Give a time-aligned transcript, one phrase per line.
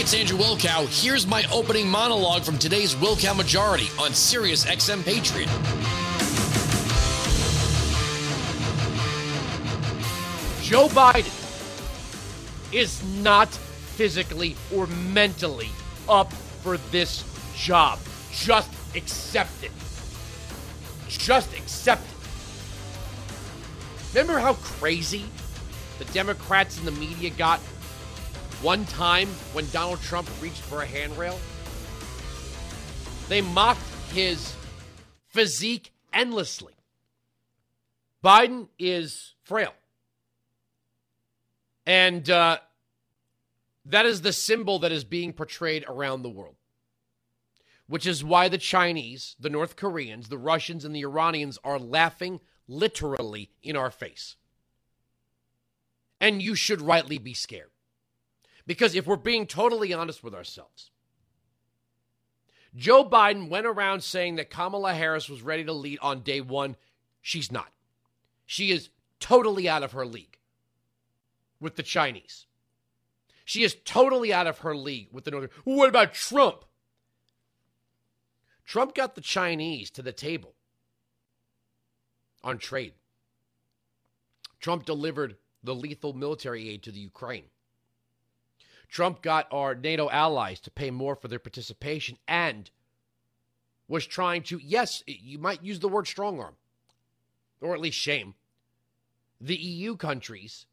[0.00, 0.86] it's Andrew Wilkow.
[1.02, 5.46] Here's my opening monologue from today's Wilkow Majority on Sirius XM Patriot.
[10.62, 11.28] Joe Biden
[12.72, 15.68] is not physically or mentally
[16.08, 17.22] up for this
[17.54, 17.98] job.
[18.32, 19.70] Just accept it.
[21.08, 22.16] Just accept it.
[24.14, 25.26] Remember how crazy
[25.98, 27.60] the Democrats and the media got
[28.62, 31.38] one time when Donald Trump reached for a handrail?
[33.28, 33.80] They mocked
[34.12, 34.54] his
[35.28, 36.74] physique endlessly.
[38.22, 39.72] Biden is frail.
[41.86, 42.58] And uh,
[43.86, 46.56] that is the symbol that is being portrayed around the world,
[47.86, 52.40] which is why the Chinese, the North Koreans, the Russians, and the Iranians are laughing
[52.68, 54.36] literally in our face.
[56.20, 57.69] And you should rightly be scared.
[58.66, 60.90] Because if we're being totally honest with ourselves,
[62.74, 66.76] Joe Biden went around saying that Kamala Harris was ready to lead on day one.
[67.20, 67.72] She's not.
[68.46, 70.38] She is totally out of her league
[71.60, 72.46] with the Chinese.
[73.44, 75.50] She is totally out of her league with the Northern.
[75.64, 76.64] What about Trump?
[78.64, 80.54] Trump got the Chinese to the table
[82.44, 82.94] on trade.
[84.60, 87.46] Trump delivered the lethal military aid to the Ukraine.
[88.90, 92.70] Trump got our NATO allies to pay more for their participation and
[93.86, 96.56] was trying to, yes, you might use the word strong arm,
[97.60, 98.34] or at least shame,
[99.40, 100.66] the EU countries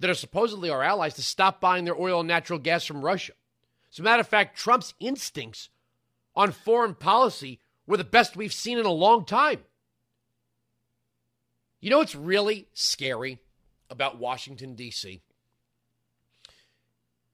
[0.00, 3.32] that are supposedly our allies to stop buying their oil and natural gas from Russia.
[3.92, 5.68] As a matter of fact, Trump's instincts
[6.34, 9.60] on foreign policy were the best we've seen in a long time.
[11.80, 13.38] You know what's really scary
[13.88, 15.22] about Washington, D.C.?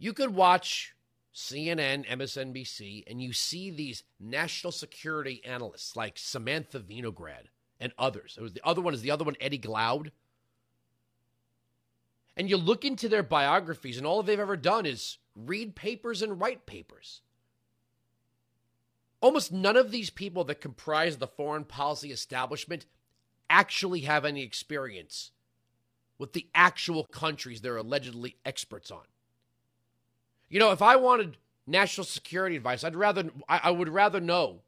[0.02, 0.94] You could watch
[1.32, 7.46] CNN, MSNBC, and you see these national security analysts like Samantha Vinograd
[7.78, 8.36] and others.
[8.38, 10.10] It was the other one is the other one, Eddie Glaude
[12.36, 16.40] and you look into their biographies, and all they've ever done is read papers and
[16.40, 17.20] write papers.
[19.20, 22.86] Almost none of these people that comprise the foreign policy establishment
[23.48, 25.30] actually have any experience
[26.18, 29.02] with the actual countries they're allegedly experts on.
[30.52, 34.60] You know, if I wanted national security advice, I'd rather I, would rather know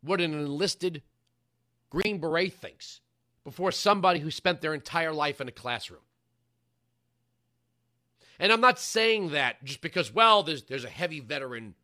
[0.00, 1.02] what an enlisted
[1.90, 3.02] Green Beret thinks
[3.44, 6.00] before somebody who spent their entire life in a classroom.
[8.38, 11.74] And I'm not saying that just because, well, there's there's a heavy veteran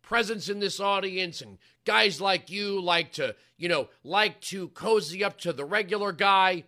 [0.00, 5.24] presence in this audience and guys like you like to, you know, like to cozy
[5.24, 6.62] up to the regular guy.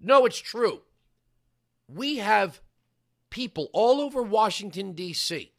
[0.00, 0.80] No, it's true.
[1.86, 2.60] We have
[3.34, 5.50] people all over Washington, D.C.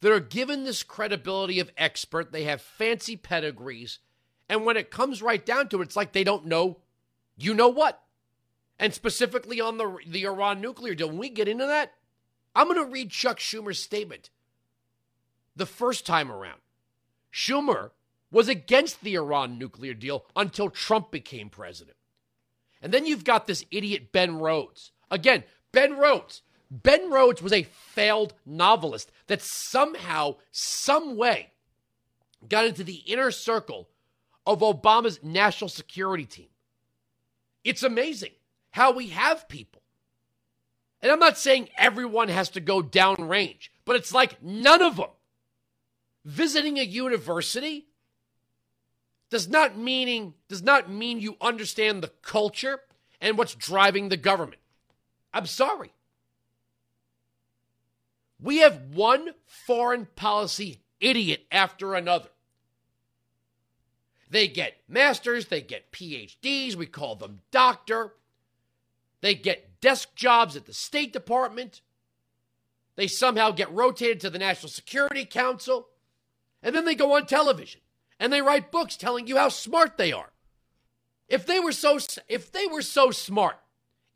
[0.00, 2.30] that are given this credibility of expert.
[2.30, 3.98] They have fancy pedigrees.
[4.48, 6.78] And when it comes right down to it, it's like they don't know
[7.36, 8.00] you know what
[8.78, 11.08] and specifically on the, the Iran nuclear deal.
[11.08, 11.94] When we get into that,
[12.54, 14.30] I'm going to read Chuck Schumer's statement
[15.56, 16.60] the first time around.
[17.32, 17.90] Schumer
[18.30, 21.96] was against the Iran nuclear deal until Trump became president.
[22.80, 24.92] And then you've got this idiot Ben Rhodes.
[25.10, 25.42] Again,
[25.72, 26.42] Ben Rhodes.
[26.72, 31.50] Ben Rhodes was a failed novelist that somehow, some way,
[32.48, 33.90] got into the inner circle
[34.46, 36.48] of Obama's national security team.
[37.62, 38.32] It's amazing
[38.70, 39.82] how we have people.
[41.02, 45.10] And I'm not saying everyone has to go downrange, but it's like none of them.
[46.24, 47.86] Visiting a university
[49.28, 52.80] does not meaning does not mean you understand the culture
[53.20, 54.62] and what's driving the government.
[55.34, 55.92] I'm sorry.
[58.42, 62.28] We have one foreign policy idiot after another.
[64.28, 68.14] They get masters, they get PhDs, we call them doctor.
[69.20, 71.82] They get desk jobs at the State Department.
[72.96, 75.88] They somehow get rotated to the National Security Council.
[76.62, 77.80] And then they go on television
[78.18, 80.32] and they write books telling you how smart they are.
[81.28, 83.58] If they were so if they were so smart,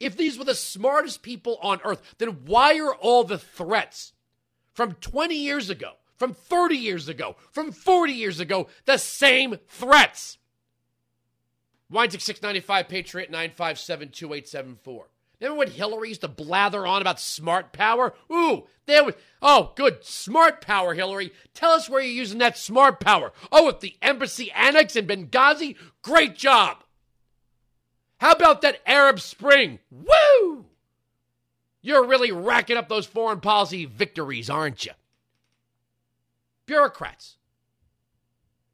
[0.01, 4.13] if these were the smartest people on earth, then why are all the threats
[4.77, 10.39] from 20 years ago, from 30 years ago, from 40 years ago the same threats?
[11.91, 15.09] Weinzig 695 Patriot 957 2874.
[15.41, 18.15] Remember when Hillary used to blather on about smart power?
[18.33, 19.15] Ooh, there was.
[19.43, 20.03] Oh, good.
[20.03, 21.33] Smart power, Hillary.
[21.53, 23.33] Tell us where you're using that smart power.
[23.53, 25.77] Oh, at the embassy annex in Benghazi?
[26.03, 26.85] Great job.
[28.19, 29.79] How about that Arab Spring?
[29.91, 30.56] Woo!
[31.87, 34.91] You're really racking up those foreign policy victories, aren't you?
[36.67, 37.37] Bureaucrats.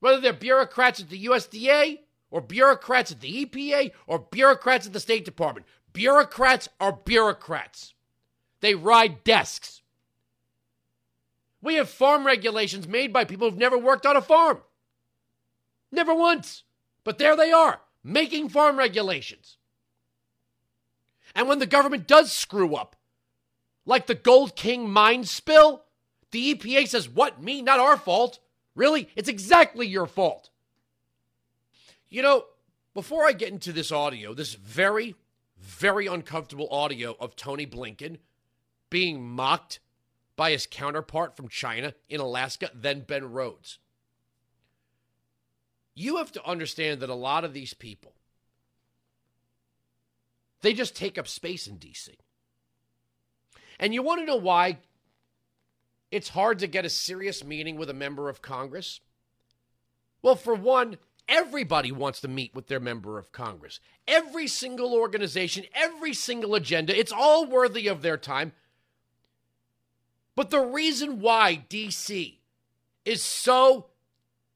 [0.00, 1.98] Whether they're bureaucrats at the USDA
[2.30, 7.92] or bureaucrats at the EPA or bureaucrats at the State Department, bureaucrats are bureaucrats.
[8.60, 9.82] They ride desks.
[11.60, 14.62] We have farm regulations made by people who've never worked on a farm.
[15.90, 16.62] Never once.
[17.04, 19.58] But there they are, making farm regulations.
[21.34, 22.96] And when the government does screw up,
[23.84, 25.82] like the Gold King mine spill,
[26.30, 27.62] the EPA says, What, me?
[27.62, 28.38] Not our fault.
[28.74, 29.08] Really?
[29.16, 30.50] It's exactly your fault.
[32.08, 32.44] You know,
[32.94, 35.14] before I get into this audio, this very,
[35.58, 38.18] very uncomfortable audio of Tony Blinken
[38.90, 39.80] being mocked
[40.36, 43.78] by his counterpart from China in Alaska, then Ben Rhodes.
[45.94, 48.14] You have to understand that a lot of these people,
[50.62, 52.08] they just take up space in DC.
[53.82, 54.78] And you want to know why
[56.12, 59.00] it's hard to get a serious meeting with a member of Congress?
[60.22, 60.98] Well, for one,
[61.28, 63.80] everybody wants to meet with their member of Congress.
[64.06, 68.52] Every single organization, every single agenda, it's all worthy of their time.
[70.36, 72.36] But the reason why DC
[73.04, 73.86] is so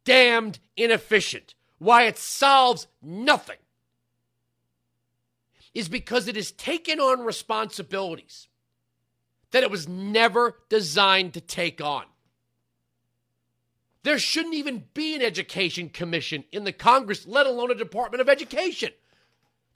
[0.05, 3.59] damned inefficient, why it solves nothing,
[5.75, 8.47] is because it has taken on responsibilities
[9.57, 12.05] that it was never designed to take on.
[14.03, 18.29] There shouldn't even be an education commission in the Congress, let alone a Department of
[18.29, 18.91] Education.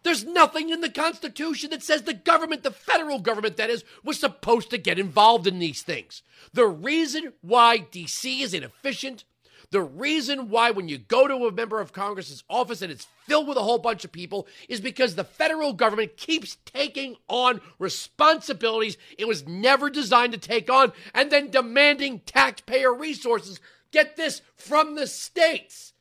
[0.03, 4.21] There's nothing in the Constitution that says the government, the federal government that is, was
[4.21, 6.23] supposed to get involved in these things.
[6.53, 9.25] The reason why DC is inefficient,
[9.71, 13.47] the reason why when you go to a member of Congress's office and it's filled
[13.47, 18.97] with a whole bunch of people is because the federal government keeps taking on responsibilities
[19.17, 23.61] it was never designed to take on and then demanding taxpayer resources.
[23.93, 25.93] Get this from the states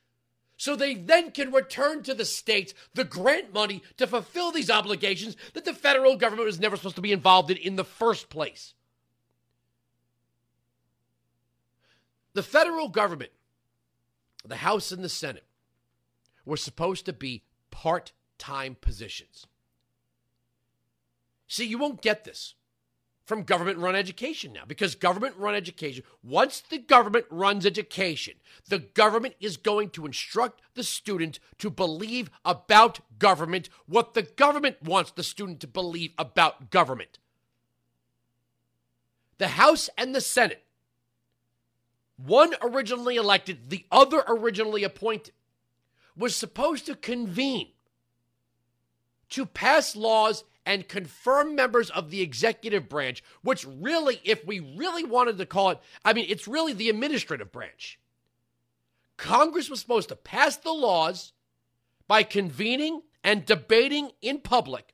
[0.58, 5.38] so they then can return to the states the grant money to fulfill these obligations
[5.54, 8.74] that the federal government was never supposed to be involved in in the first place.
[12.34, 13.32] The federal government,
[14.46, 15.46] the House and the Senate,
[16.46, 19.46] were supposed to be part time positions.
[21.48, 22.56] See, you won't get this
[23.30, 28.34] from government run education now because government run education, once the government runs education,
[28.68, 34.78] the government is going to instruct the student to believe about government what the government
[34.84, 37.20] wants the student to believe about government.
[39.38, 40.64] The House and the Senate,
[42.26, 45.34] one originally elected, the other originally appointed,
[46.18, 47.70] was supposed to convene
[49.30, 55.04] to pass laws and confirm members of the executive branch, which really, if we really
[55.04, 58.00] wanted to call it, I mean, it's really the administrative branch.
[59.18, 61.34] Congress was supposed to pass the laws
[62.08, 64.94] by convening and debating in public,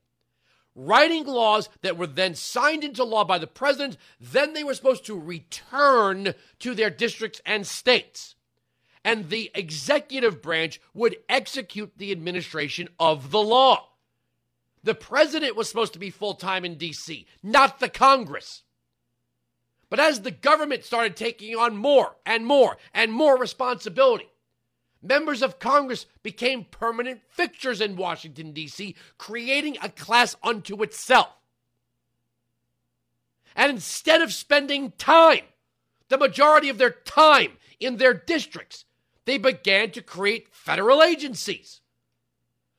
[0.75, 3.97] writing laws that were then signed into law by the president.
[4.19, 8.35] Then they were supposed to return to their districts and states.
[9.03, 13.89] And the executive branch would execute the administration of the law.
[14.83, 18.63] The president was supposed to be full time in D.C., not the Congress.
[19.89, 24.27] But as the government started taking on more and more and more responsibility,
[25.05, 31.29] members of Congress became permanent fixtures in Washington, D.C., creating a class unto itself.
[33.55, 35.43] And instead of spending time,
[36.09, 38.85] the majority of their time in their districts,
[39.25, 41.81] they began to create federal agencies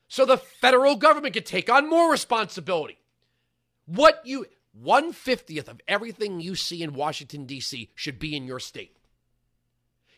[0.08, 2.98] so the federal government could take on more responsibility.
[3.86, 4.46] What you
[4.82, 7.90] 150th of everything you see in Washington D.C.
[7.94, 8.96] should be in your state.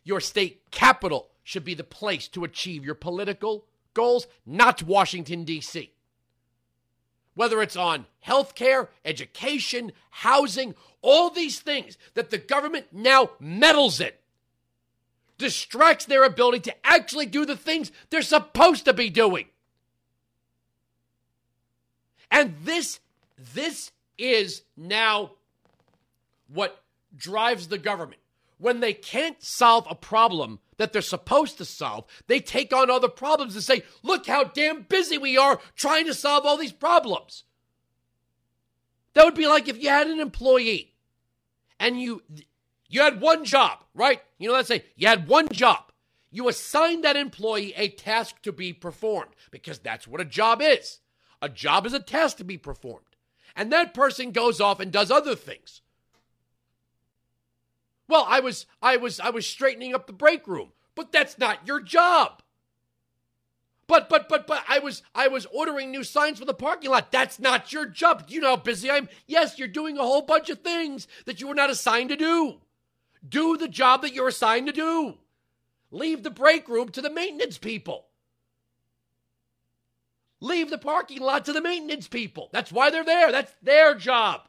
[0.04, 3.64] Your state capital should be the place to achieve your political
[3.94, 5.90] goals, not Washington D.C.
[7.34, 14.10] Whether it's on healthcare, education, housing, all these things that the government now meddles in
[15.38, 19.46] distracts their ability to actually do the things they're supposed to be doing.
[22.30, 23.00] And this
[23.54, 25.30] this is now
[26.52, 26.82] what
[27.16, 28.17] drives the government.
[28.58, 33.08] When they can't solve a problem that they're supposed to solve, they take on other
[33.08, 37.44] problems and say, "Look how damn busy we are trying to solve all these problems."
[39.14, 40.94] That would be like if you had an employee
[41.78, 42.22] and you
[42.88, 44.22] you had one job, right?
[44.38, 45.92] You know, let's say you had one job.
[46.30, 51.00] You assigned that employee a task to be performed because that's what a job is.
[51.40, 53.04] A job is a task to be performed.
[53.56, 55.82] and that person goes off and does other things.
[58.08, 61.66] Well, I was I was I was straightening up the break room, but that's not
[61.66, 62.42] your job.
[63.86, 67.12] But but but but I was I was ordering new signs for the parking lot.
[67.12, 68.24] That's not your job.
[68.28, 69.08] You know how busy I'm.
[69.26, 72.60] Yes, you're doing a whole bunch of things that you were not assigned to do.
[73.26, 75.18] Do the job that you're assigned to do.
[75.90, 78.06] Leave the break room to the maintenance people.
[80.40, 82.48] Leave the parking lot to the maintenance people.
[82.52, 83.32] That's why they're there.
[83.32, 84.47] That's their job.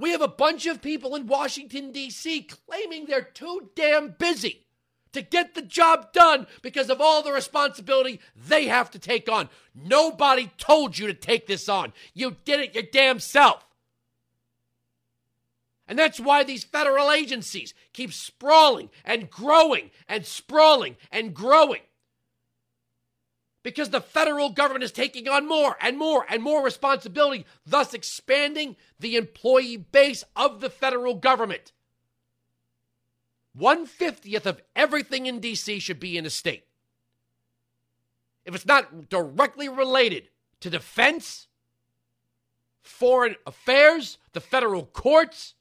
[0.00, 2.48] We have a bunch of people in Washington, D.C.
[2.66, 4.66] claiming they're too damn busy
[5.12, 9.50] to get the job done because of all the responsibility they have to take on.
[9.74, 11.92] Nobody told you to take this on.
[12.14, 13.66] You did it your damn self.
[15.86, 21.82] And that's why these federal agencies keep sprawling and growing and sprawling and growing.
[23.62, 28.76] Because the federal government is taking on more and more and more responsibility, thus expanding
[28.98, 31.72] the employee base of the federal government.
[33.52, 36.64] One fiftieth of everything in DC should be in a state.
[38.44, 41.48] If it's not directly related to defense,
[42.82, 45.54] foreign affairs, the federal courts,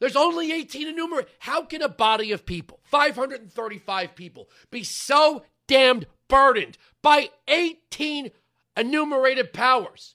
[0.00, 1.30] There's only 18 enumerated.
[1.40, 8.30] How can a body of people, 535 people, be so damned burdened by 18
[8.76, 10.14] enumerated powers?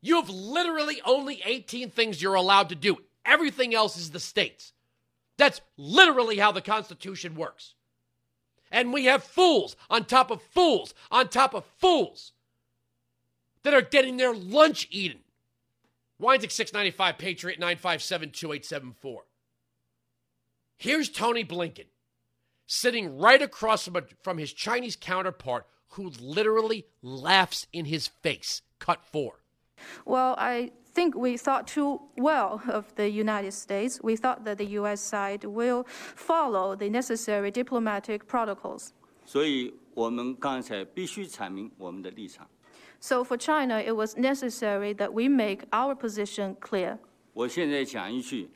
[0.00, 2.98] You have literally only 18 things you're allowed to do.
[3.24, 4.72] Everything else is the states.
[5.36, 7.74] That's literally how the Constitution works.
[8.70, 12.32] And we have fools on top of fools on top of fools
[13.62, 15.23] that are getting their lunch eaten
[16.23, 19.23] Weinzig 695, Patriot 957 2874.
[20.77, 21.87] Here's Tony Blinken
[22.65, 28.61] sitting right across from, a, from his Chinese counterpart who literally laughs in his face.
[28.77, 29.39] Cut four.
[30.05, 33.99] Well, I think we thought too well of the United States.
[34.03, 35.01] We thought that the U.S.
[35.01, 38.93] side will follow the necessary diplomatic protocols.
[39.25, 42.47] 所以我们刚才必须阐明我们的立场。
[43.03, 46.97] so for China, it was necessary that we make our position clear.
[47.33, 48.49] 我现在讲一句，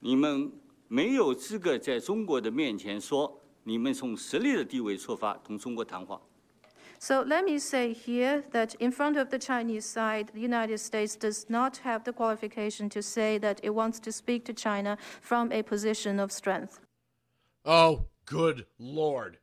[0.00, 0.52] 你们
[0.88, 6.20] 没有资格在中国的面前说你们从实力的地位出发同中国谈话。
[7.00, 11.44] So let me say here that in front of the Chinese side, the United States does
[11.50, 15.62] not have the qualification to say that it wants to speak to China from a
[15.62, 16.80] position of strength.
[17.66, 19.38] Oh, good Lord.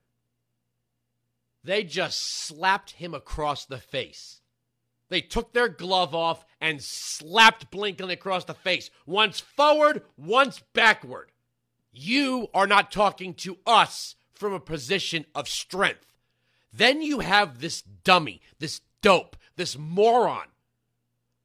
[1.66, 4.40] They just slapped him across the face.
[5.08, 11.32] They took their glove off and slapped Blinken across the face, once forward, once backward.
[11.90, 16.14] You are not talking to us from a position of strength.
[16.73, 20.46] Then you have this dummy, this dope, this moron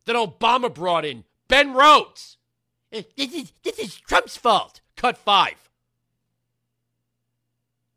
[0.05, 2.37] that Obama brought in, Ben Rhodes.
[2.91, 4.81] Eh, this is, this is Trump's fault.
[4.95, 5.70] Cut five.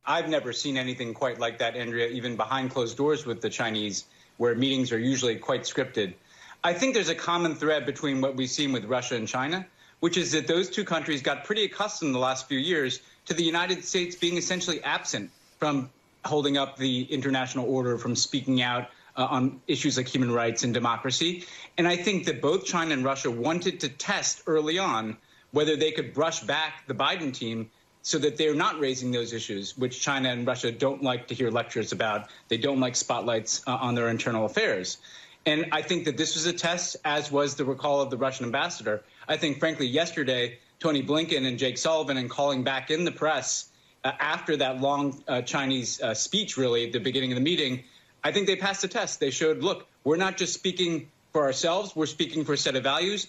[0.07, 4.05] I've never seen anything quite like that, Andrea, even behind closed doors with the Chinese,
[4.37, 6.15] where meetings are usually quite scripted.
[6.63, 9.67] I think there's a common thread between what we've seen with Russia and China,
[10.01, 13.45] which is that those two countries got pretty accustomed the last few years to the
[13.45, 15.89] United States being essentially absent from
[16.25, 20.75] holding up the international order, from speaking out uh, on issues like human rights and
[20.75, 21.45] democracy.
[21.79, 25.17] And I think that both China and Russia wanted to test early on
[25.53, 27.71] whether they could brush back the Biden team
[28.05, 31.51] so that they're not raising those issues, which China and Russia don't like to hear
[31.51, 32.29] lectures about.
[32.49, 34.99] They don't like spotlights uh, on their internal affairs.
[35.47, 38.45] And I think that this was a test, as was the recall of the Russian
[38.45, 39.03] ambassador.
[39.27, 43.71] I think, frankly, yesterday, Tony Blinken and Jake Sullivan, and calling back in the press
[44.05, 47.85] uh, after that long uh, Chinese uh, speech, really, at the beginning of the meeting,
[48.23, 49.19] I think they passed the test.
[49.19, 52.83] They showed, look, we're not just speaking for ourselves, we're speaking for a set of
[52.83, 53.29] values.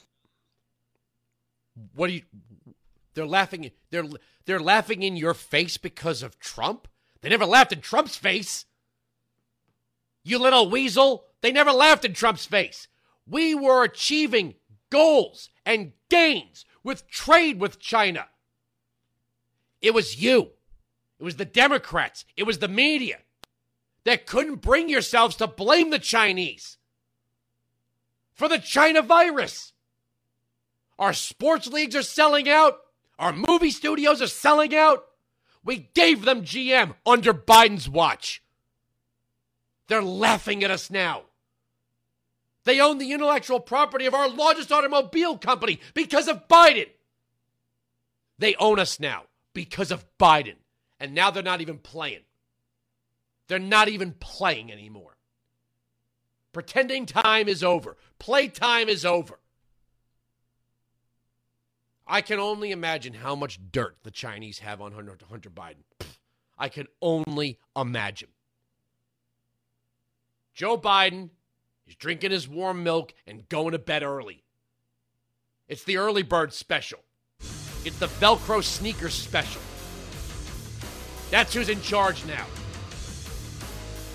[1.96, 2.22] What do you.
[3.14, 3.72] They're laughing.
[3.90, 4.04] They're
[4.46, 6.88] they're laughing in your face because of Trump?
[7.22, 8.66] They never laughed in Trump's face.
[10.24, 11.26] You little weasel.
[11.42, 12.88] They never laughed in Trump's face.
[13.28, 14.56] We were achieving
[14.90, 18.28] goals and gains with trade with China.
[19.82, 20.52] It was you.
[21.20, 22.26] It was the Democrats.
[22.36, 23.20] It was the media
[24.04, 26.78] that couldn't bring yourselves to blame the Chinese
[28.34, 29.74] for the China virus.
[31.00, 32.80] Our sports leagues are selling out.
[33.18, 35.06] Our movie studios are selling out.
[35.64, 38.44] We gave them GM under Biden's watch.
[39.88, 41.24] They're laughing at us now.
[42.66, 46.90] They own the intellectual property of our largest automobile company because of Biden.
[48.38, 50.56] They own us now because of Biden.
[51.00, 52.22] And now they're not even playing.
[53.48, 55.18] They're not even playing anymore.
[56.52, 57.98] Pretending time is over.
[58.18, 59.40] Play time is over.
[62.08, 65.84] I can only imagine how much dirt the Chinese have on Hunter Biden.
[66.58, 68.30] I can only imagine.
[70.54, 71.32] Joe Biden
[71.88, 74.44] is drinking his warm milk and going to bed early.
[75.68, 77.00] It's the early bird special.
[77.84, 79.62] It's the Velcro sneaker special.
[81.32, 82.46] That's who's in charge now.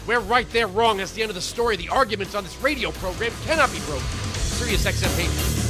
[0.07, 0.97] We're right there wrong.
[0.97, 1.77] That's the end of the story.
[1.77, 4.07] The arguments on this radio program cannot be broken.
[4.35, 5.70] Sirius XM Patriot.